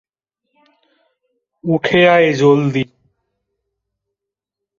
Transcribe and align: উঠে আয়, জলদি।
উঠে 1.63 2.01
আয়, 2.07 2.29
জলদি। 2.33 2.83